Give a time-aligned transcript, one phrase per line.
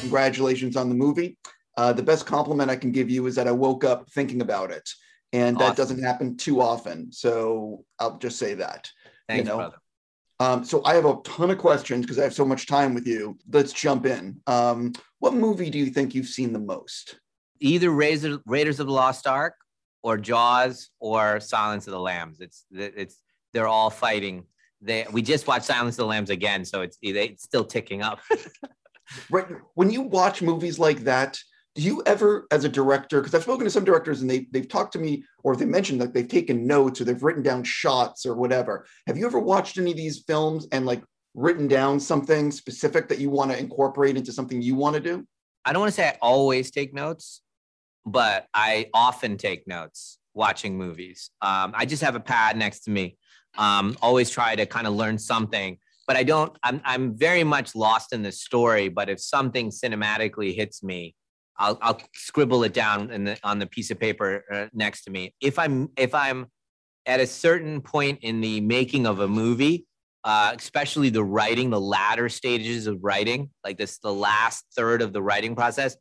[0.00, 1.38] Congratulations on the movie.
[1.76, 4.70] Uh, the best compliment I can give you is that I woke up thinking about
[4.70, 4.88] it,
[5.32, 5.68] and awesome.
[5.68, 7.10] that doesn't happen too often.
[7.10, 8.90] So I'll just say that.
[9.28, 9.56] Thanks, you know?
[9.56, 9.76] brother.
[10.40, 13.06] Um, so I have a ton of questions because I have so much time with
[13.06, 13.38] you.
[13.50, 14.40] Let's jump in.
[14.46, 17.20] Um, what movie do you think you've seen the most?
[17.60, 19.54] Either Raiders, Raiders of the Lost Ark,
[20.02, 22.40] or Jaws, or Silence of the Lambs.
[22.40, 24.44] It's it's they're all fighting.
[24.80, 28.20] They we just watched Silence of the Lambs again, so it's it's still ticking up.
[29.30, 29.46] right.
[29.74, 31.38] When you watch movies like that,
[31.74, 34.68] do you ever as a director because i've spoken to some directors and they, they've
[34.68, 38.26] talked to me or they mentioned that they've taken notes or they've written down shots
[38.26, 41.02] or whatever have you ever watched any of these films and like
[41.34, 45.24] written down something specific that you want to incorporate into something you want to do
[45.64, 47.42] i don't want to say i always take notes
[48.04, 52.90] but i often take notes watching movies um, i just have a pad next to
[52.90, 53.16] me
[53.58, 57.74] um, always try to kind of learn something but i don't I'm, I'm very much
[57.74, 61.14] lost in the story but if something cinematically hits me
[61.60, 65.34] I'll, I'll scribble it down the, on the piece of paper uh, next to me.
[65.42, 66.46] If I'm if I'm
[67.06, 69.86] at a certain point in the making of a movie,
[70.24, 75.12] uh, especially the writing, the latter stages of writing, like this, the last third of
[75.12, 75.96] the writing process,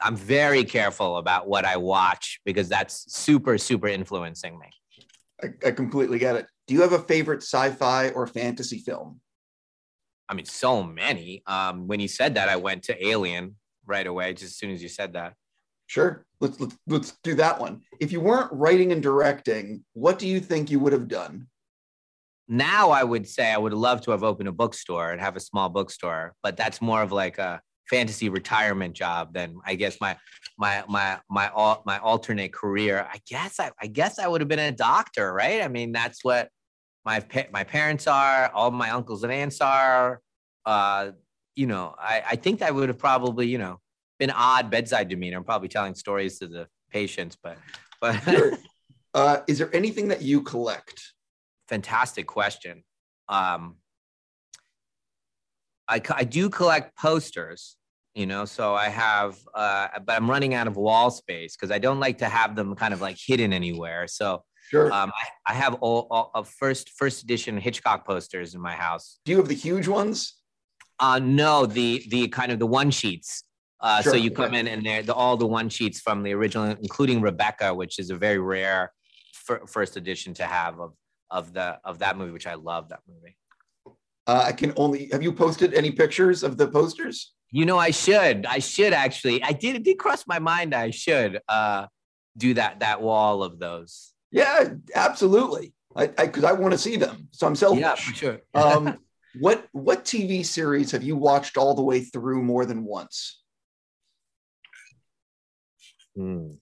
[0.00, 4.68] I'm very careful about what I watch because that's super, super influencing me.
[5.42, 6.46] I, I completely get it.
[6.68, 9.20] Do you have a favorite sci-fi or fantasy film?
[10.28, 11.42] I mean, so many.
[11.46, 14.82] Um, when you said that, I went to Alien right away, just as soon as
[14.82, 15.32] you said that.
[15.86, 16.26] Sure.
[16.40, 17.80] Let's let's let's do that one.
[17.98, 21.46] If you weren't writing and directing, what do you think you would have done?
[22.46, 25.40] Now I would say I would love to have opened a bookstore and have a
[25.40, 30.18] small bookstore, but that's more of like a fantasy retirement job than I guess my
[30.58, 33.08] my my my all my alternate career.
[33.10, 35.62] I guess I, I guess I would have been a doctor, right?
[35.62, 36.50] I mean, that's what
[37.08, 40.20] my my parents are, all my uncles and aunts are.
[40.66, 41.12] Uh,
[41.56, 43.80] you know, I, I think I would have probably, you know,
[44.18, 45.38] been odd bedside demeanor.
[45.38, 47.56] I'm probably telling stories to the patients, but,
[48.02, 48.12] but.
[48.24, 48.58] sure.
[49.14, 51.14] uh, is there anything that you collect?
[51.68, 52.84] Fantastic question.
[53.30, 53.76] Um,
[55.88, 57.78] I, I do collect posters,
[58.14, 61.78] you know, so I have, uh, but I'm running out of wall space because I
[61.78, 64.06] don't like to have them kind of like hidden anywhere.
[64.08, 64.92] So Sure.
[64.92, 69.18] Um, I, I, have all, all, of first first edition Hitchcock posters in my house.
[69.24, 70.34] Do you have the huge ones?
[71.00, 73.44] Uh, no, the the kind of the one sheets.
[73.80, 76.34] Uh, sure, so you come in and they're the, all the one sheets from the
[76.34, 78.92] original, including Rebecca, which is a very rare
[79.66, 80.92] first edition to have of
[81.30, 83.36] of the of that movie, which I love that movie.
[84.26, 87.32] Uh, I can only have you posted any pictures of the posters?
[87.50, 88.44] You know, I should.
[88.44, 89.42] I should actually.
[89.42, 89.76] I did.
[89.76, 90.74] It did cross my mind.
[90.74, 91.86] I should uh,
[92.36, 92.80] do that.
[92.80, 94.12] That wall of those.
[94.30, 95.74] Yeah, absolutely.
[95.96, 97.28] I because I, I want to see them.
[97.32, 97.80] So I'm selfish.
[97.80, 98.40] Yeah, for sure.
[98.54, 98.98] um,
[99.40, 103.42] what what TV series have you watched all the way through more than once?
[106.16, 106.52] Hmm.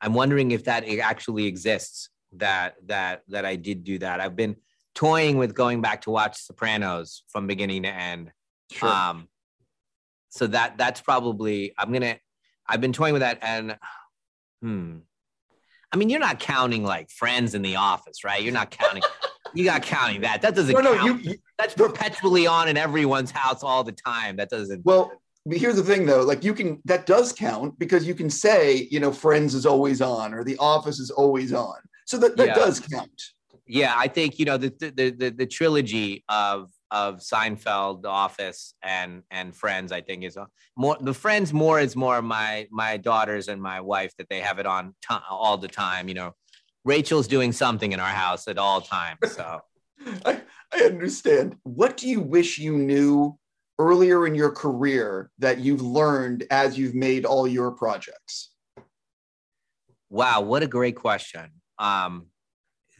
[0.00, 2.10] I'm wondering if that actually exists.
[2.36, 4.20] That that that I did do that.
[4.20, 4.56] I've been
[4.94, 8.32] toying with going back to watch Sopranos from beginning to end.
[8.72, 8.88] Sure.
[8.88, 9.28] Um,
[10.30, 12.18] so that that's probably I'm gonna.
[12.66, 13.76] I've been toying with that, and
[14.62, 14.96] hmm.
[15.94, 18.42] I mean, you're not counting like Friends in the Office, right?
[18.42, 19.04] You're not counting.
[19.54, 20.42] you got counting that.
[20.42, 21.24] That doesn't no, no, count.
[21.24, 24.34] You, you, That's perpetually on in everyone's house all the time.
[24.34, 24.84] That doesn't.
[24.84, 25.12] Well,
[25.48, 26.22] here's the thing though.
[26.22, 30.02] Like you can, that does count because you can say, you know, Friends is always
[30.02, 31.76] on or The Office is always on.
[32.06, 32.54] So that, that yeah.
[32.54, 33.22] does count.
[33.68, 38.74] Yeah, I think you know the the the, the trilogy of of Seinfeld, The Office,
[38.82, 39.90] and and Friends.
[39.90, 40.38] I think is
[40.76, 44.60] more the Friends more is more my my daughters and my wife that they have
[44.60, 46.08] it on t- all the time.
[46.08, 46.34] You know,
[46.84, 49.18] Rachel's doing something in our house at all times.
[49.32, 49.60] So
[50.24, 50.40] I,
[50.72, 51.56] I understand.
[51.64, 53.36] What do you wish you knew
[53.80, 58.52] earlier in your career that you've learned as you've made all your projects?
[60.10, 61.50] Wow, what a great question.
[61.80, 62.26] Um,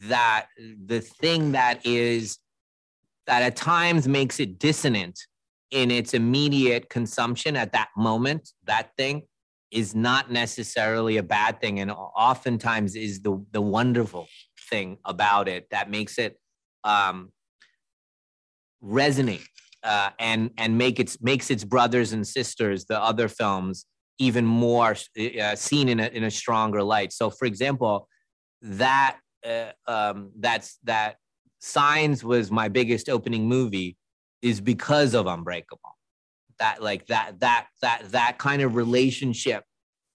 [0.01, 2.39] that the thing that is
[3.27, 5.19] that at times makes it dissonant
[5.71, 9.23] in its immediate consumption at that moment, that thing
[9.71, 14.27] is not necessarily a bad thing and oftentimes is the the wonderful
[14.69, 16.39] thing about it that makes it
[16.83, 17.31] um,
[18.83, 19.45] resonate
[19.83, 23.85] uh, and and make its makes its brothers and sisters the other films
[24.17, 24.95] even more
[25.41, 27.11] uh, seen in a, in a stronger light.
[27.11, 28.07] So for example
[28.61, 31.17] that uh, um, that's that
[31.65, 33.97] signs was my biggest opening movie
[34.41, 35.97] is because of unbreakable
[36.59, 39.63] that like that that that that kind of relationship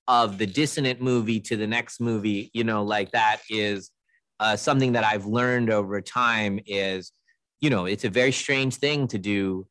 [0.08, 3.90] of the dissonant movie to the next movie you know like that is
[4.38, 7.12] uh, something that i've learned over time is
[7.60, 9.66] you know, it's a very strange thing to do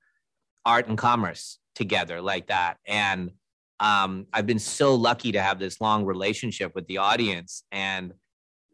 [0.66, 2.78] art and commerce together like that.
[2.88, 3.32] And
[3.80, 8.14] um, I've been so lucky to have this long relationship with the audience, and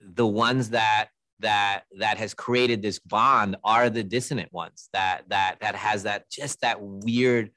[0.02, 1.10] the ones that
[1.46, 6.28] that that has created this bond are the dissonant ones that that that has that
[6.32, 7.52] just that weird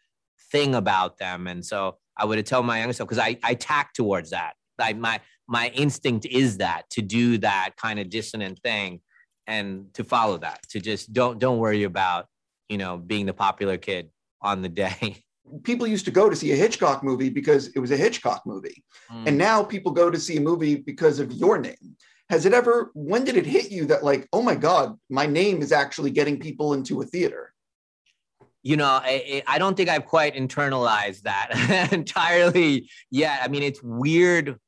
[0.53, 1.47] thing about them.
[1.47, 4.53] And so i would have told my younger self because i i tack towards that.
[4.79, 9.01] Like my my instinct is that to do that kind of dissonant thing
[9.47, 12.27] and to follow that to just don't don't worry about
[12.69, 14.11] you know being the popular kid
[14.43, 15.25] on the day.
[15.63, 18.85] People used to go to see a hitchcock movie because it was a hitchcock movie.
[19.11, 19.29] Mm.
[19.29, 21.97] and now people go to see a movie because of your name
[22.31, 25.63] has it ever when did it hit you that like oh my god my name
[25.63, 27.53] is actually getting people into a theater?
[28.63, 33.41] You know i, I don't think i've quite internalized that entirely yet.
[33.43, 34.59] I mean it's weird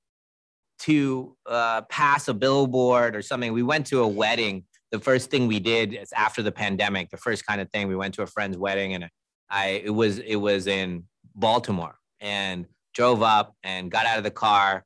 [0.80, 3.52] to uh, pass a billboard or something.
[3.52, 4.64] We went to a wedding.
[4.92, 7.96] The first thing we did is after the pandemic the first kind of thing we
[7.96, 9.08] went to a friend's wedding and
[9.48, 11.04] i it was it was in
[11.34, 14.84] baltimore and drove up and got out of the car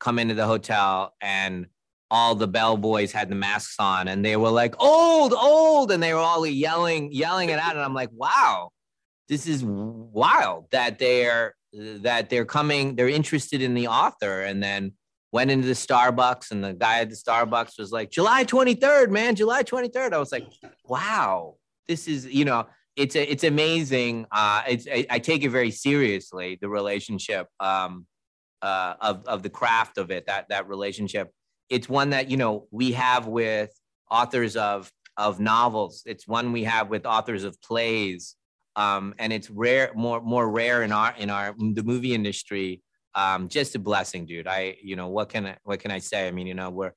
[0.00, 1.66] come into the hotel and
[2.12, 6.12] all the bellboys had the masks on and they were like old old and they
[6.12, 7.72] were all yelling yelling it out.
[7.72, 8.70] And i'm like wow.
[9.28, 14.42] This is wild that they're that they're coming they're interested in the author.
[14.42, 14.92] And then
[15.32, 19.34] went into the starbucks and the guy at the starbucks was like july 23rd man
[19.34, 20.46] july 23rd i was like
[20.84, 21.56] wow.
[21.88, 24.26] This is you know it's a, it's amazing.
[24.30, 28.06] Uh it's I, I take it very seriously the relationship um
[28.60, 31.30] uh of of the craft of it that that relationship
[31.72, 33.70] it's one that you know we have with
[34.10, 36.02] authors of of novels.
[36.04, 38.36] It's one we have with authors of plays,
[38.76, 42.82] um, and it's rare, more more rare in our in our the movie industry.
[43.14, 44.46] Um, just a blessing, dude.
[44.46, 46.28] I you know what can I, what can I say?
[46.28, 46.92] I mean, you know, we're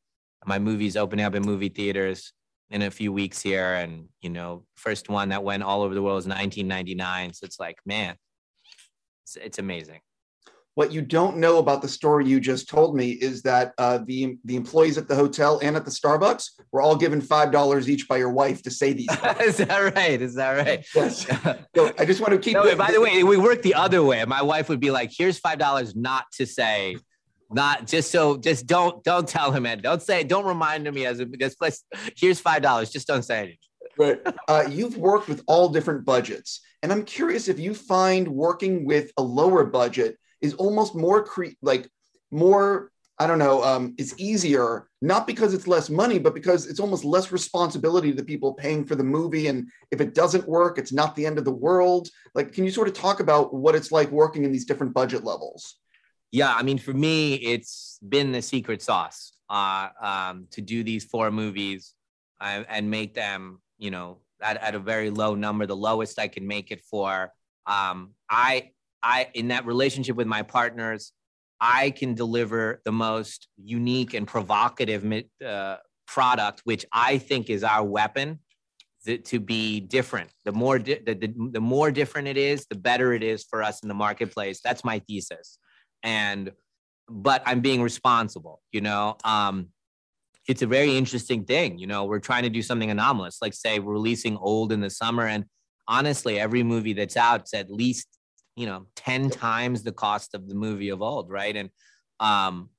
[0.45, 2.33] my movie's opening up in movie theaters
[2.69, 6.01] in a few weeks here, and you know, first one that went all over the
[6.01, 7.33] world was 1999.
[7.33, 8.15] So it's like, man,
[9.23, 10.01] it's, it's amazing.
[10.75, 14.37] What you don't know about the story you just told me is that uh, the
[14.43, 18.09] the employees at the hotel and at the Starbucks were all given five dollars each
[18.09, 19.07] by your wife to say these.
[19.39, 20.21] is that right?
[20.21, 20.85] Is that right?
[20.93, 21.25] Yes.
[21.75, 22.55] so I just want to keep.
[22.55, 24.23] No, by the way, we work the other way.
[24.25, 26.97] My wife would be like, "Here's five dollars, not to say."
[27.51, 29.81] Not just so, just don't don't tell him it.
[29.81, 31.83] Don't say, don't remind him he has a this place.
[32.17, 32.89] Here's five dollars.
[32.89, 33.59] Just don't say it.
[33.97, 34.19] Right.
[34.47, 39.11] Uh, you've worked with all different budgets, and I'm curious if you find working with
[39.17, 41.89] a lower budget is almost more cre- like
[42.31, 46.81] more I don't know, um, it's easier, not because it's less money, but because it's
[46.81, 49.47] almost less responsibility to the people paying for the movie.
[49.47, 52.09] And if it doesn't work, it's not the end of the world.
[52.33, 55.23] Like, can you sort of talk about what it's like working in these different budget
[55.23, 55.77] levels?
[56.31, 61.05] Yeah, I mean, for me, it's been the secret sauce uh, um, to do these
[61.05, 61.93] four movies
[62.41, 66.27] uh, and make them, you know, at, at a very low number, the lowest I
[66.27, 67.31] can make it for.
[67.65, 68.71] Um, I
[69.05, 71.13] I in that relationship with my partners,
[71.61, 75.05] I can deliver the most unique and provocative
[75.45, 78.39] uh, product, which I think is our weapon
[79.05, 80.31] to be different.
[80.45, 83.61] The more di- the, the, the more different it is, the better it is for
[83.61, 84.61] us in the marketplace.
[84.63, 85.59] That's my thesis.
[86.01, 86.51] And
[87.07, 89.17] but I'm being responsible, you know.
[89.23, 89.67] Um,
[90.47, 92.05] it's a very interesting thing, you know.
[92.05, 95.45] We're trying to do something anomalous, like say we're releasing old in the summer, and
[95.87, 98.07] honestly, every movie that's out, it's at least
[98.55, 101.55] you know 10 times the cost of the movie of old right?
[101.55, 101.69] And
[102.19, 102.69] um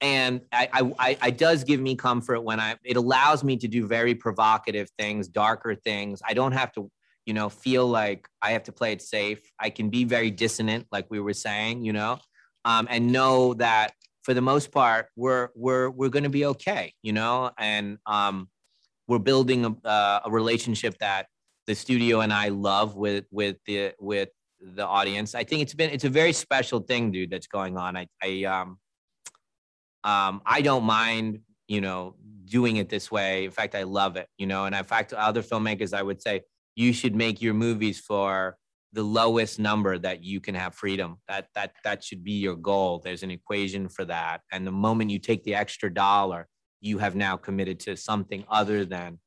[0.00, 3.86] and I, I i does give me comfort when i it allows me to do
[3.86, 6.20] very provocative things darker things.
[6.26, 6.90] I don't have to
[7.26, 9.40] you know feel like i have to play it safe.
[9.58, 12.18] I can be very dissonant like we were saying you know
[12.64, 13.92] um, and know that
[14.22, 17.50] for the most part we're we're we're going to be okay you know?
[17.58, 18.48] And um,
[19.08, 21.26] we're building a, uh, a relationship that
[21.66, 25.34] the studio and i love with with the with the audience.
[25.34, 27.96] I think it's been it's a very special thing, dude, that's going on.
[27.96, 28.78] I I um
[30.04, 33.44] um I don't mind, you know, doing it this way.
[33.44, 36.42] In fact, I love it, you know, and in fact, other filmmakers, I would say
[36.76, 38.56] you should make your movies for
[38.92, 41.16] the lowest number that you can have freedom.
[41.28, 43.00] That that that should be your goal.
[43.04, 44.40] There's an equation for that.
[44.52, 46.48] And the moment you take the extra dollar,
[46.80, 49.18] you have now committed to something other than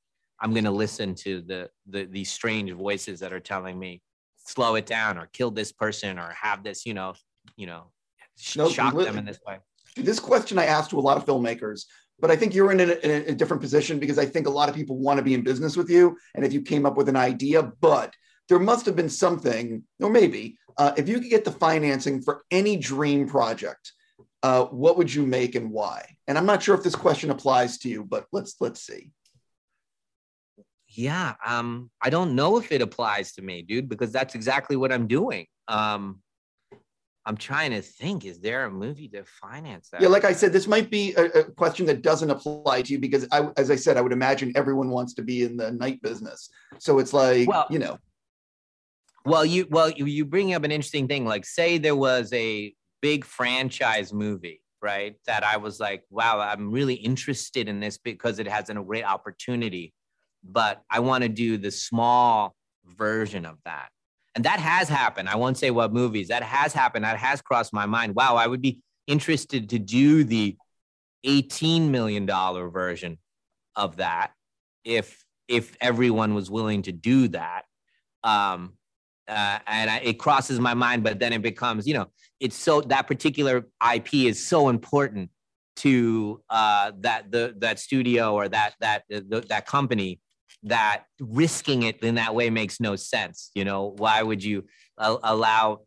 [0.42, 4.02] I'm going to listen to the, the these strange voices that are telling me
[4.46, 7.14] slow it down or kill this person or have this, you know,
[7.56, 7.92] you know,
[8.38, 9.60] sh- no, shock them in this way.
[9.96, 11.86] This question I asked to a lot of filmmakers,
[12.20, 14.70] but I think you're in a, in a, different position because I think a lot
[14.70, 16.18] of people want to be in business with you.
[16.36, 18.14] And if you came up with an idea, but
[18.48, 22.44] there must have been something, or maybe uh, if you could get the financing for
[22.52, 23.92] any dream project,
[24.44, 26.06] uh, what would you make and why?
[26.28, 29.12] And I'm not sure if this question applies to you, but let's let's see
[30.94, 34.92] yeah, um, I don't know if it applies to me, dude, because that's exactly what
[34.92, 35.48] I'm doing.
[35.68, 36.22] Um,
[37.26, 40.02] I'm trying to think, is there a movie to finance that?
[40.02, 43.00] Yeah, like I said, this might be a, a, question that doesn't apply to you
[43.00, 46.02] because I, as I said, I would imagine everyone wants to be in the night
[46.02, 46.50] business.
[46.80, 47.98] So it's like, well, you know.
[49.24, 51.26] Well, you well, you, you bring up an interesting thing.
[51.26, 55.16] Like, say there was a big franchise movie, right?
[55.28, 59.06] That I was like, wow, I'm really interested in this because it has a great
[59.06, 59.94] opportunity,
[60.44, 62.56] but I want to do the small
[62.98, 63.90] version of that
[64.36, 65.28] and that has happened.
[65.28, 67.04] I won't say what movies that has happened.
[67.04, 68.16] That has crossed my mind.
[68.16, 70.56] Wow, I would be interested to do the
[71.26, 73.18] $18 million version
[73.76, 74.32] of that
[74.84, 77.64] if if everyone was willing to do that.
[78.24, 78.74] Um,
[79.28, 82.08] uh, and I, it crosses my mind, but then it becomes, you know,
[82.40, 85.30] it's so that particular IP is so important
[85.78, 90.22] to uh, that the that studio or that that the, that company
[90.64, 93.52] that risking it in that way makes no sense.
[93.56, 94.66] You know, why would you
[94.98, 95.80] allow,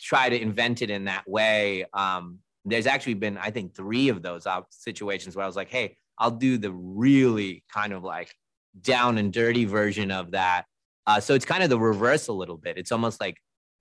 [0.00, 1.84] try to invent it in that way?
[1.92, 5.96] Um, there's actually been, I think, three of those situations where I was like, hey,
[6.18, 8.34] I'll do the really kind of like
[8.80, 10.64] down and dirty version of that.
[11.06, 12.78] Uh, so it's kind of the reverse a little bit.
[12.78, 13.36] It's almost like,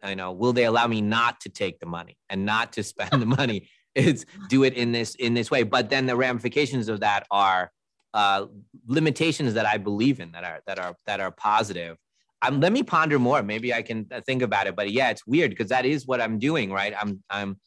[0.06, 3.22] you know, will they allow me not to take the money and not to spend
[3.22, 3.70] the money?
[3.96, 5.62] It's do it in this in this way.
[5.62, 7.72] But then the ramifications of that are
[8.13, 8.46] uh,
[8.88, 11.98] limitations that I believe in that are that are that are positive.
[12.41, 13.41] Um, let me ponder more.
[13.41, 14.75] Maybe I can uh, think about it.
[14.75, 16.93] But yeah, it's weird because that is what I'm doing, right?
[17.00, 17.58] I'm I'm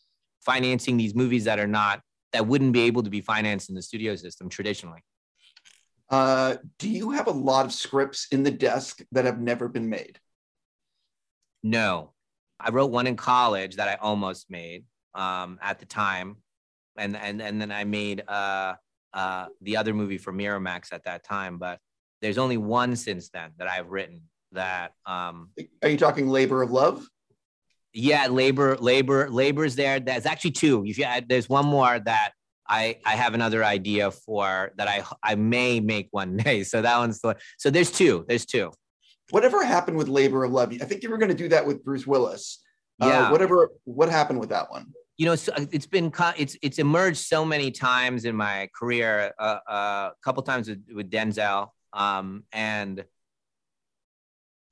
[0.45, 2.01] financing these movies that are not
[2.33, 5.01] that wouldn't be able to be financed in the studio system traditionally.
[6.09, 9.89] Uh, do you have a lot of scripts in the desk that have never been
[9.89, 10.21] made?
[11.63, 12.13] No,
[12.61, 14.85] I wrote one in college that I almost made
[15.15, 16.37] um, at the time,
[16.97, 18.75] and and and then I made uh,
[19.17, 21.81] uh, the other movie for Miramax at that time, but
[22.21, 24.93] there's only one since then that I've written that.
[25.07, 25.51] Um,
[25.83, 27.09] Are you talking Labor of Love?
[27.95, 29.99] Yeah, labor, labor, labor is there.
[29.99, 30.85] There's actually two.
[30.87, 32.33] If you add, there's one more that
[32.69, 36.63] I I have another idea for that I I may make one day.
[36.63, 38.27] So that one's the so there's two.
[38.29, 38.71] There's two.
[39.31, 40.75] Whatever happened with Labor of Love?
[40.75, 42.63] I think you were going to do that with Bruce Willis.
[43.01, 43.29] Uh, yeah.
[43.29, 43.71] Uh, whatever.
[43.85, 44.93] What happened with that one?
[45.19, 49.33] You know, uh, it's been it's it's emerged so many times in my career.
[49.39, 53.05] Uh, uh, a couple times with, with Denzel, um, and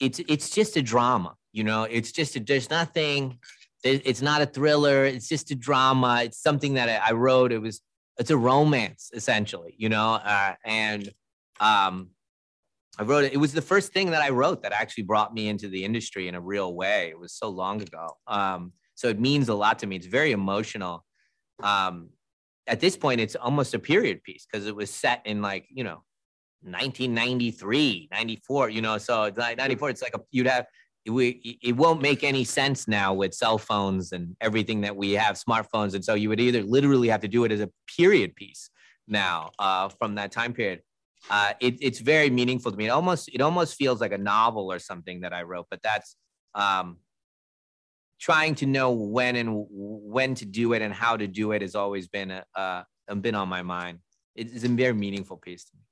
[0.00, 1.34] it's it's just a drama.
[1.52, 3.38] You know, it's just a, there's nothing.
[3.82, 5.04] It's not a thriller.
[5.04, 6.22] It's just a drama.
[6.24, 7.52] It's something that I, I wrote.
[7.52, 7.80] It was
[8.18, 9.74] it's a romance essentially.
[9.78, 11.08] You know, uh, and
[11.60, 12.10] um,
[12.98, 13.32] I wrote it.
[13.32, 16.28] It was the first thing that I wrote that actually brought me into the industry
[16.28, 17.08] in a real way.
[17.08, 18.18] It was so long ago.
[18.26, 19.96] Um, so it means a lot to me.
[19.96, 21.04] It's very emotional.
[21.62, 22.10] Um,
[22.66, 25.84] at this point, it's almost a period piece because it was set in like, you
[25.84, 26.02] know,
[26.62, 30.66] 1993, 94, you know, so it's like 94, it's like a, you'd have,
[31.06, 35.36] we, it won't make any sense now with cell phones and everything that we have,
[35.36, 35.94] smartphones.
[35.94, 38.70] And so you would either literally have to do it as a period piece
[39.06, 40.80] now uh, from that time period.
[41.28, 42.86] Uh, it, it's very meaningful to me.
[42.86, 46.16] It almost, it almost feels like a novel or something that I wrote, but that's,
[46.54, 46.96] um,
[48.20, 51.74] trying to know when and when to do it and how to do it has
[51.74, 52.82] always been a, uh,
[53.20, 53.98] been on my mind.
[54.34, 55.82] It's a very meaningful piece to me.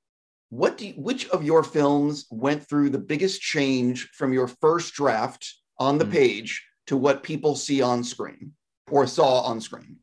[0.49, 4.93] What do you, which of your films went through the biggest change from your first
[4.93, 6.11] draft on the mm.
[6.11, 8.53] page to what people see on screen
[8.91, 9.97] or saw on screen?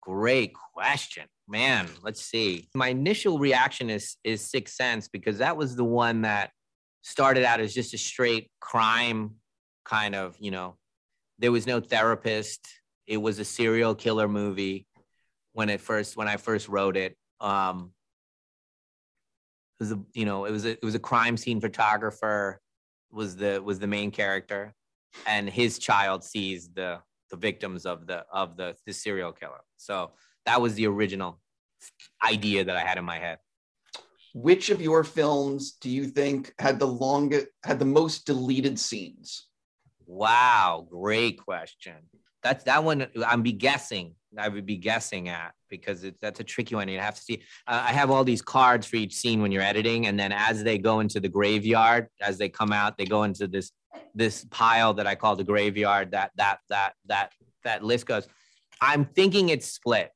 [0.00, 1.24] Great question.
[1.48, 2.68] Man, let's see.
[2.74, 6.50] My initial reaction is is Sixth Sense because that was the one that
[7.02, 9.34] started out as just a straight crime
[9.84, 10.76] kind of, you know,
[11.38, 12.60] there was no therapist.
[13.06, 14.86] It was a serial killer movie
[15.52, 17.16] when it first when I first wrote it.
[17.40, 17.92] Um,
[19.78, 22.60] it was a you know it was a, it was a crime scene photographer
[23.10, 24.74] was the was the main character,
[25.26, 29.62] and his child sees the the victims of the of the the serial killer.
[29.76, 30.12] So
[30.46, 31.40] that was the original
[32.24, 33.38] idea that I had in my head.
[34.34, 39.48] Which of your films do you think had the longest had the most deleted scenes?
[40.10, 41.94] Wow, great question.
[42.42, 43.06] That's that one.
[43.24, 44.16] I'm be guessing.
[44.36, 46.88] I would be guessing at because it, that's a tricky one.
[46.88, 47.42] You'd have to see.
[47.68, 50.64] Uh, I have all these cards for each scene when you're editing, and then as
[50.64, 53.70] they go into the graveyard, as they come out, they go into this
[54.12, 56.10] this pile that I call the graveyard.
[56.10, 58.26] That that that that that list goes.
[58.80, 60.10] I'm thinking it's split.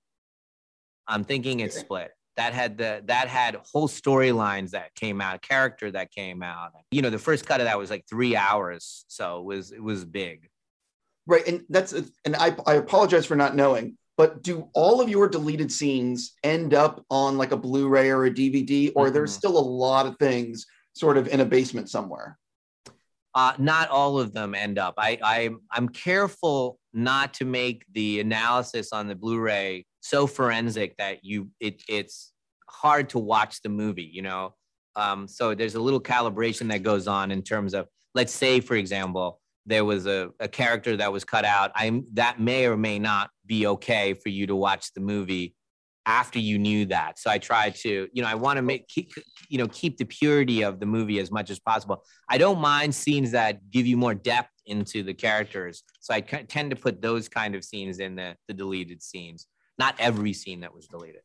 [1.06, 5.90] I'm thinking it's split that had the that had whole storylines that came out, character
[5.90, 6.72] that came out.
[6.90, 9.82] You know, the first cut of that was like three hours, so it was it
[9.82, 10.48] was big.
[11.26, 15.28] Right, and that's and I I apologize for not knowing but do all of your
[15.28, 19.14] deleted scenes end up on like a Blu-ray or a DVD, or Mm-hmm.
[19.14, 22.38] there's still a lot of things sort of in a basement somewhere?
[23.34, 24.94] Uh, not all of them end up.
[24.96, 31.24] I, I I'm careful not to make the analysis on the Blu-ray so forensic that
[31.24, 32.32] you it it's
[32.68, 34.10] hard to watch the movie.
[34.12, 34.54] You know,
[34.96, 38.74] um, so there's a little calibration that goes on in terms of let's say, for
[38.74, 41.72] example, there was a, a character that was cut out.
[41.74, 45.54] I'm that may or may not be okay for you to watch the movie
[46.06, 47.18] after you knew that.
[47.18, 49.10] So I try to, you know, I want to make keep,
[49.48, 52.04] you know keep the purity of the movie as much as possible.
[52.28, 55.82] I don't mind scenes that give you more depth into the characters.
[56.00, 59.46] So I tend to put those kind of scenes in the, the deleted scenes.
[59.78, 61.22] Not every scene that was deleted.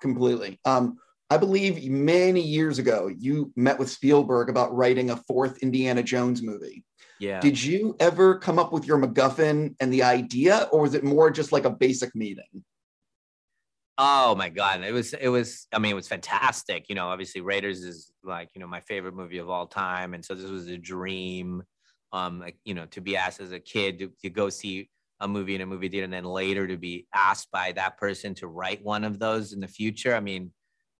[0.00, 0.58] Completely.
[0.64, 6.02] Um, I believe many years ago you met with Spielberg about writing a fourth Indiana
[6.02, 6.84] Jones movie.
[7.20, 7.38] Yeah.
[7.40, 11.30] Did you ever come up with your MacGuffin and the idea, or was it more
[11.30, 12.64] just like a basic meeting?
[14.02, 16.88] Oh my god, it was it was I mean it was fantastic.
[16.88, 20.24] You know, obviously Raiders is like, you know, my favorite movie of all time and
[20.24, 21.62] so this was a dream
[22.12, 24.88] um like, you know, to be asked as a kid to, to go see
[25.20, 28.34] a movie in a movie theater and then later to be asked by that person
[28.34, 30.14] to write one of those in the future.
[30.14, 30.52] I mean,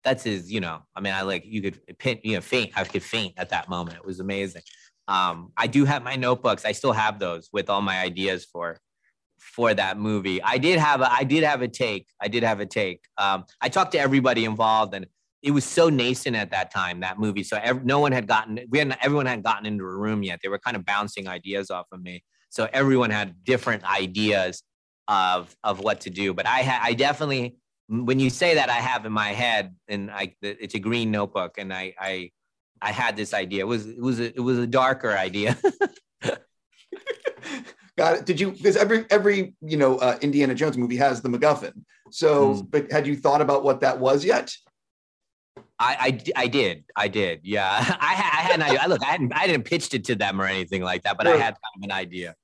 [0.04, 2.72] that's his, you know, I mean, I like you could pin, you know, faint.
[2.76, 3.96] I could faint at that moment.
[3.96, 4.62] It was amazing.
[5.08, 6.64] Um, I do have my notebooks.
[6.64, 8.78] I still have those with all my ideas for
[9.38, 10.42] for that movie.
[10.42, 12.06] I did have a I did have a take.
[12.20, 13.00] I did have a take.
[13.18, 15.06] Um, I talked to everybody involved, and
[15.42, 17.42] it was so nascent at that time that movie.
[17.42, 20.40] So no one had gotten we hadn't everyone hadn't gotten into a room yet.
[20.42, 22.22] They were kind of bouncing ideas off of me.
[22.50, 24.62] So everyone had different ideas
[25.08, 26.34] of of what to do.
[26.34, 27.56] But I had I definitely
[27.88, 31.56] when you say that I have in my head and I it's a green notebook
[31.58, 32.30] and I I
[32.82, 33.60] I had this idea.
[33.64, 35.56] It was it was a, it was a darker idea.
[37.96, 38.24] Got it.
[38.26, 38.52] Did you?
[38.52, 41.72] Because every every you know uh, Indiana Jones movie has the MacGuffin.
[42.10, 42.70] So, Mm.
[42.70, 44.52] but had you thought about what that was yet?
[45.78, 46.84] I, I, I did.
[46.94, 47.40] I did.
[47.42, 47.68] Yeah.
[48.00, 48.88] I, had I had an idea.
[48.88, 51.36] Look, I hadn't, I didn't pitched it to them or anything like that, but I
[51.36, 52.34] had kind of an idea.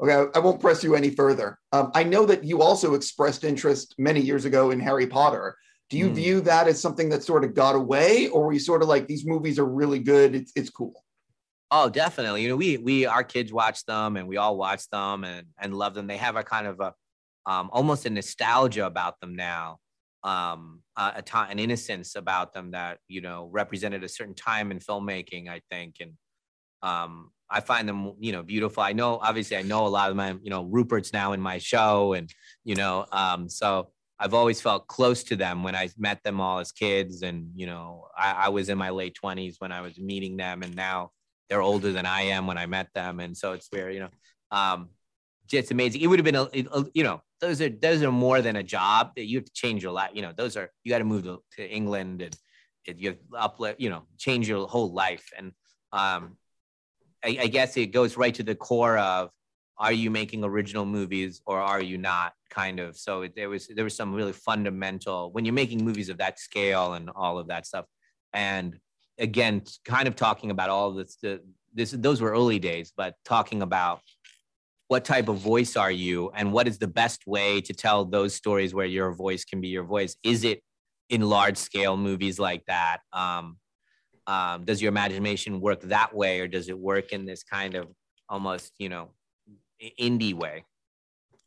[0.00, 1.58] Okay, I- I won't press you any further.
[1.72, 5.56] Um, I know that you also expressed interest many years ago in Harry Potter.
[5.90, 6.14] Do you Mm.
[6.14, 9.06] view that as something that sort of got away, or were you sort of like
[9.06, 10.34] these movies are really good?
[10.34, 11.04] It's it's cool.
[11.70, 12.42] Oh, definitely.
[12.42, 15.74] You know, we, we, our kids watch them and we all watch them and, and
[15.74, 16.06] love them.
[16.06, 16.92] They have a kind of a,
[17.50, 19.78] um, almost a nostalgia about them now.
[20.24, 24.78] Um, a time, an innocence about them that, you know, represented a certain time in
[24.78, 25.96] filmmaking, I think.
[26.00, 26.12] And,
[26.82, 28.82] um, I find them, you know, beautiful.
[28.82, 31.58] I know, obviously, I know a lot of my, you know, Rupert's now in my
[31.58, 32.30] show, and
[32.64, 36.60] you know, um, so I've always felt close to them when I met them all
[36.60, 39.98] as kids, and you know, I, I was in my late twenties when I was
[39.98, 41.10] meeting them, and now
[41.48, 44.10] they're older than I am when I met them, and so it's very, you know,
[44.50, 44.88] um,
[45.52, 46.00] just amazing.
[46.00, 48.62] It would have been, a, a- you know, those are those are more than a
[48.62, 50.10] job that you have to change your life.
[50.14, 52.36] You know, those are you got to move to, England and
[52.98, 55.28] you have you know, change your whole life.
[55.36, 55.52] And
[55.92, 56.36] um,
[57.24, 59.30] I, I guess it goes right to the core of
[59.78, 62.32] are you making original movies or are you not?
[62.50, 62.96] Kind of.
[62.96, 66.38] So it, there was there was some really fundamental when you're making movies of that
[66.38, 67.86] scale and all of that stuff.
[68.32, 68.78] And
[69.18, 71.16] again, kind of talking about all this.
[71.22, 71.40] The,
[71.74, 74.00] this those were early days, but talking about
[74.92, 78.34] what type of voice are you and what is the best way to tell those
[78.34, 80.60] stories where your voice can be your voice is it
[81.08, 83.56] in large scale movies like that um,
[84.26, 87.88] um, does your imagination work that way or does it work in this kind of
[88.28, 89.08] almost you know
[89.98, 90.62] indie way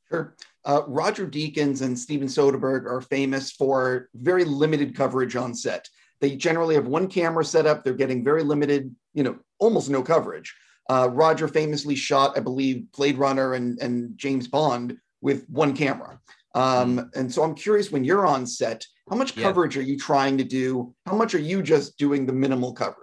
[0.09, 0.35] Sure.
[0.63, 5.89] Uh, Roger Deakins and Steven Soderbergh are famous for very limited coverage on set.
[6.21, 7.83] They generally have one camera set up.
[7.83, 10.53] They're getting very limited, you know, almost no coverage.
[10.89, 16.19] Uh, Roger famously shot, I believe, Blade Runner and, and James Bond with one camera.
[16.53, 19.43] Um, and so I'm curious when you're on set, how much Yeah.
[19.43, 20.93] coverage are you trying to do?
[21.05, 23.01] How much are you just doing the minimal coverage?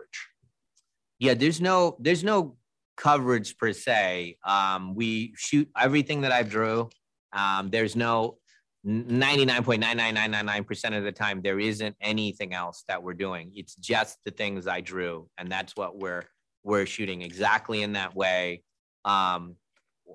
[1.18, 2.56] yeah there's no there's no
[2.96, 6.90] coverage per se um, we shoot everything that i drew
[7.32, 8.38] um, there's no
[8.84, 14.66] 99.99999% of the time there isn't anything else that we're doing it's just the things
[14.66, 16.24] i drew and that's what we're
[16.64, 18.62] we're shooting exactly in that way.
[19.04, 19.56] Um,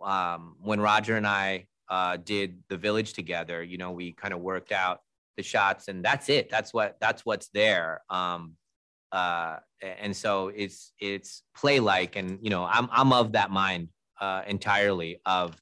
[0.04, 4.42] um, when roger and i uh, did the village together you know we kind of
[4.42, 5.00] worked out
[5.38, 6.50] the shots and that's it.
[6.50, 8.02] That's what that's what's there.
[8.10, 8.56] Um,
[9.12, 13.88] uh, and so it's it's play like and you know i'm i'm of that mind
[14.20, 15.56] uh, entirely of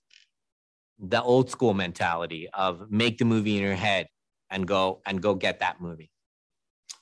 [0.97, 4.07] the old school mentality of make the movie in your head
[4.49, 6.09] and go and go get that movie.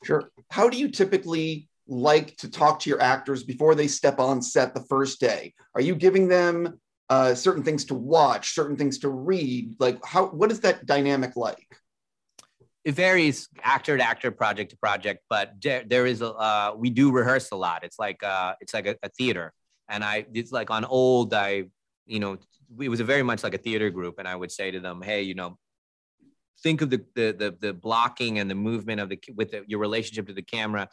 [0.03, 0.31] Sure.
[0.49, 4.73] How do you typically like to talk to your actors before they step on set
[4.73, 5.53] the first day?
[5.75, 9.75] Are you giving them uh, certain things to watch, certain things to read?
[9.79, 11.77] Like, how what is that dynamic like?
[12.83, 16.89] It varies actor to actor, project to project, but there, there is a uh, we
[16.89, 17.83] do rehearse a lot.
[17.83, 19.53] It's like uh, it's like a, a theater,
[19.89, 21.65] and I it's like on old I
[22.05, 22.37] you know
[22.79, 25.01] it was a very much like a theater group, and I would say to them,
[25.01, 25.57] hey, you know,
[26.61, 29.79] think of the the the, the blocking and the movement of the with the, your
[29.79, 30.89] relationship to the camera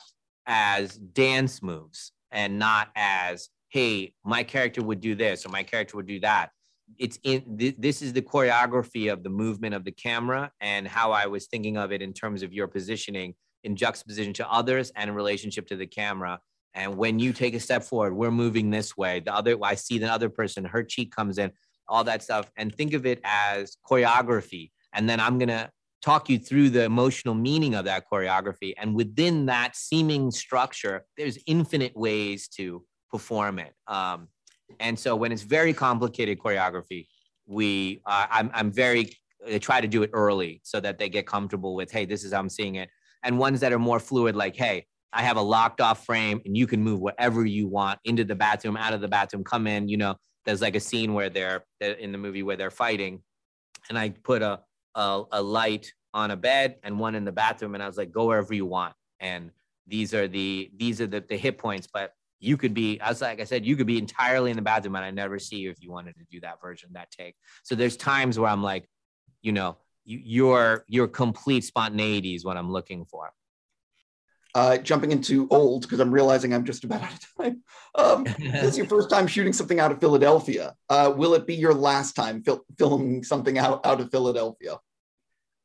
[0.50, 5.96] as dance moves and not as hey my character would do this or my character
[5.96, 6.50] would do that.
[6.98, 11.12] It's in th- this is the choreography of the movement of the camera and how
[11.12, 15.08] i was thinking of it in terms of your positioning in juxtaposition to others and
[15.08, 16.40] in relationship to the camera.
[16.74, 19.20] And when you take a step forward we're moving this way.
[19.20, 21.52] The other i see the other person her cheek comes in
[21.86, 22.50] all that stuff.
[22.56, 24.72] And think of it as choreography.
[24.92, 25.70] And then i'm going to
[26.02, 28.72] talk you through the emotional meaning of that choreography.
[28.78, 33.74] And within that seeming structure, there's infinite ways to perform it.
[33.86, 34.28] Um,
[34.78, 37.06] and so when it's very complicated choreography,
[37.46, 39.12] we uh, I'm, I'm very
[39.46, 42.32] I try to do it early so that they get comfortable with, hey, this is
[42.32, 42.90] how I'm seeing it.
[43.22, 46.56] And ones that are more fluid, like, hey, I have a locked off frame and
[46.56, 49.88] you can move whatever you want into the bathroom, out of the bathroom, come in.
[49.88, 53.22] You know, there's like a scene where they're in the movie where they're fighting,
[53.88, 54.60] and I put a
[54.94, 57.74] a, a light on a bed and one in the bathroom.
[57.74, 58.94] And i was like go wherever you want.
[59.20, 59.50] And
[59.86, 63.40] these are the these are the, the hit points but you could be as like
[63.40, 65.82] i said you could be entirely in the bathroom and i never see you if
[65.82, 67.34] you wanted to do that version that take.
[67.64, 68.88] So there's times where i'm like
[69.42, 73.30] you know you, your your complete spontaneity is what i'm looking for
[74.54, 77.62] uh, jumping into old because I'm realizing I'm just about out of time.
[77.94, 80.74] Um, this is your first time shooting something out of Philadelphia.
[80.88, 84.78] Uh, will it be your last time fil- filming something out, out of Philadelphia?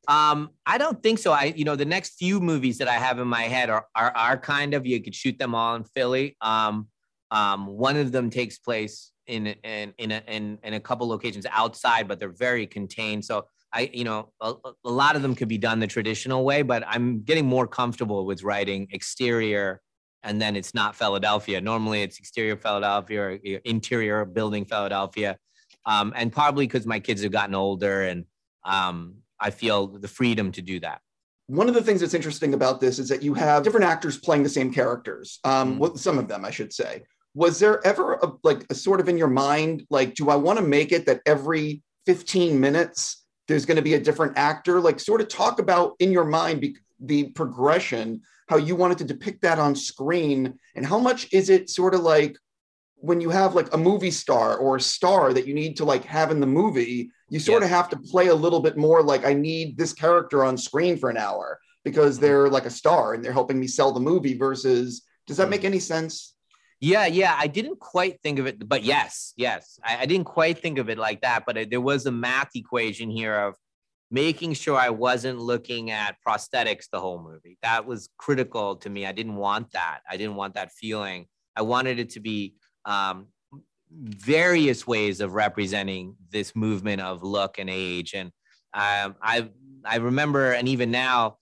[0.08, 1.32] Um, I don't think so.
[1.32, 4.12] I, you know, the next few movies that I have in my head are are,
[4.16, 6.36] are kind of you could shoot them all in Philly.
[6.40, 6.88] Um,
[7.30, 11.46] um, one of them takes place in in in a, in, in a couple locations
[11.50, 13.24] outside, but they're very contained.
[13.24, 16.62] So I, you know, a, a, lot of them could be done the traditional way,
[16.62, 19.80] but I'm getting more comfortable with writing exterior
[20.22, 21.60] and then it's not Philadelphia.
[21.60, 23.30] Normally it's exterior Philadelphia or
[23.64, 25.36] interior building Philadelphia.
[25.84, 28.24] Um, and probably because my kids have gotten older and
[28.64, 31.00] um, I feel the freedom to do that.
[31.46, 34.42] One of the things that's interesting about this is that you have different actors playing
[34.42, 35.38] the same characters.
[35.44, 35.96] Um, mm.
[35.96, 37.04] some of them, I should say.
[37.34, 40.58] Was there ever a, like a sort of in your mind, like, do I want
[40.58, 44.80] to make it that every 15 minutes there's going to be a different actor?
[44.80, 49.04] Like, sort of talk about in your mind be- the progression, how you wanted to
[49.04, 52.36] depict that on screen, and how much is it sort of like
[52.96, 56.04] when you have like a movie star or a star that you need to like
[56.04, 57.66] have in the movie, you sort yeah.
[57.66, 60.96] of have to play a little bit more like I need this character on screen
[60.96, 62.26] for an hour because mm-hmm.
[62.26, 65.50] they're like a star and they're helping me sell the movie versus does that mm-hmm.
[65.50, 66.34] make any sense?
[66.80, 70.58] Yeah, yeah, I didn't quite think of it, but yes, yes, I, I didn't quite
[70.58, 71.44] think of it like that.
[71.46, 73.54] But it, there was a math equation here of
[74.10, 77.58] making sure I wasn't looking at prosthetics the whole movie.
[77.62, 79.06] That was critical to me.
[79.06, 80.00] I didn't want that.
[80.08, 81.26] I didn't want that feeling.
[81.56, 83.28] I wanted it to be um,
[83.90, 88.12] various ways of representing this movement of look and age.
[88.14, 88.30] And
[88.74, 89.48] um, I
[89.84, 91.38] I remember, and even now,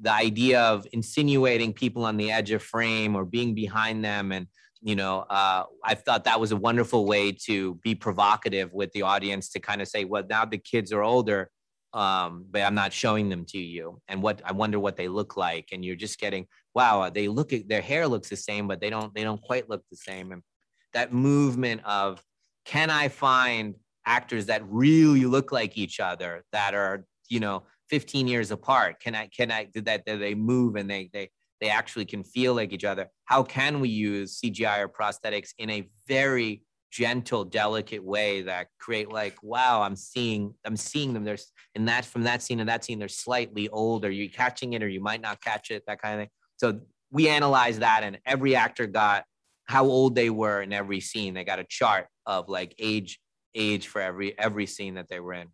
[0.00, 4.32] the idea of insinuating people on the edge of frame or being behind them.
[4.32, 4.46] And
[4.82, 9.02] you know uh, i thought that was a wonderful way to be provocative with the
[9.02, 11.50] audience to kind of say well now the kids are older
[11.92, 14.00] um, but i'm not showing them to you.
[14.08, 15.68] And what i wonder what they look like.
[15.72, 19.14] And you're just getting wow they look their hair looks the same but they don't
[19.14, 20.32] they don't quite look the same.
[20.32, 20.42] And
[20.92, 22.22] that movement of
[22.64, 28.28] can I find actors that really look like each other that are, you know, 15
[28.28, 29.00] years apart?
[29.00, 32.54] Can I, can I, that, that they move and they, they, they actually can feel
[32.54, 33.08] like each other?
[33.24, 39.10] How can we use CGI or prosthetics in a very gentle, delicate way that create
[39.10, 41.24] like, wow, I'm seeing, I'm seeing them.
[41.24, 44.10] There's in that from that scene and that scene, they're slightly older.
[44.10, 46.30] You're catching it or you might not catch it, that kind of thing.
[46.56, 49.24] So we analyzed that and every actor got
[49.66, 51.34] how old they were in every scene.
[51.34, 53.20] They got a chart of like age
[53.54, 55.48] age for every every scene that they were in.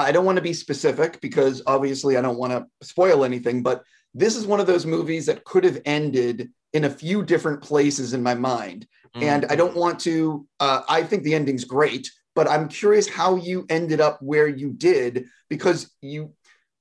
[0.00, 3.82] I don't want to be specific because obviously I don't want to spoil anything, but
[4.14, 8.12] this is one of those movies that could have ended in a few different places
[8.12, 8.86] in my mind.
[9.14, 9.26] Mm-hmm.
[9.26, 13.36] And I don't want to, uh, I think the ending's great, but I'm curious how
[13.36, 16.32] you ended up where you did because you,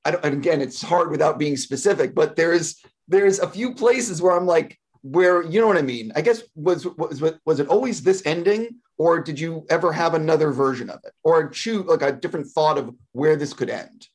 [0.06, 4.36] I don't, again, it's hard without being specific, but there's, there's a few places where
[4.36, 6.12] I'm like, where you know what I mean.
[6.16, 10.52] I guess was was was it always this ending, or did you ever have another
[10.52, 14.08] version of it, or choose like a different thought of where this could end?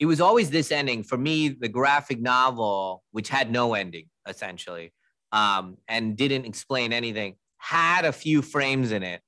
[0.00, 1.50] It was always this ending for me.
[1.50, 4.92] The graphic novel, which had no ending essentially,
[5.30, 9.20] um, and didn't explain anything, had a few frames in it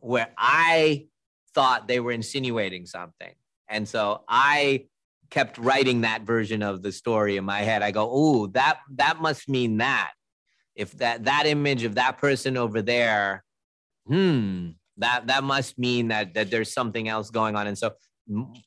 [0.00, 1.06] where I
[1.54, 3.34] thought they were insinuating something.
[3.68, 4.86] And so I
[5.30, 7.82] kept writing that version of the story in my head.
[7.82, 10.12] I go, "Oh, that that must mean that."
[10.74, 13.44] If that that image of that person over there,
[14.06, 17.66] hmm, that that must mean that that there's something else going on.
[17.66, 17.92] And so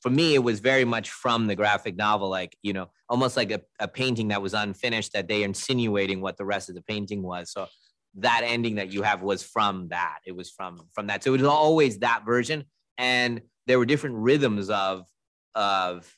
[0.02, 3.52] for me, it was very much from the graphic novel, like you know, almost like
[3.52, 7.24] a, a painting that was unfinished that they insinuating what the rest of the painting
[7.24, 7.52] was.
[7.52, 7.68] So
[8.16, 10.20] that ending that you have was from that.
[10.26, 11.24] It was from from that.
[11.24, 12.66] So it was always that version,
[12.98, 15.06] and there were different rhythms of
[15.54, 16.12] of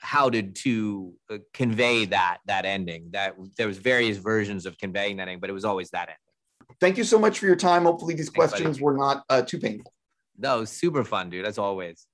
[0.00, 3.10] how to to uh, convey that that ending.
[3.12, 6.27] That there was various versions of conveying that ending, but it was always that ending.
[6.80, 7.84] Thank you so much for your time.
[7.84, 8.84] Hopefully, these Thanks, questions buddy.
[8.84, 9.92] were not uh, too painful.
[10.36, 11.44] No, super fun, dude.
[11.44, 12.06] As always.